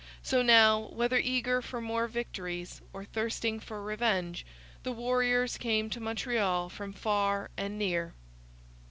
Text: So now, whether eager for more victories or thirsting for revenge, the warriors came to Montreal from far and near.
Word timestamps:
So 0.23 0.41
now, 0.41 0.79
whether 0.93 1.19
eager 1.19 1.61
for 1.61 1.79
more 1.79 2.07
victories 2.07 2.81
or 2.91 3.05
thirsting 3.05 3.59
for 3.59 3.83
revenge, 3.83 4.47
the 4.81 4.91
warriors 4.91 5.59
came 5.59 5.91
to 5.91 5.99
Montreal 6.01 6.69
from 6.69 6.91
far 6.91 7.51
and 7.55 7.77
near. 7.77 8.15